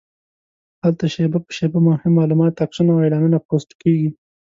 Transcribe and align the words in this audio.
هلته 0.83 1.05
شېبه 1.13 1.39
په 1.45 1.51
شېبه 1.57 1.79
مهم 1.89 2.11
معلومات، 2.19 2.53
عکسونه 2.63 2.89
او 2.93 3.01
اعلانونه 3.01 3.37
پوسټ 3.47 3.69
کېږي. 3.81 4.09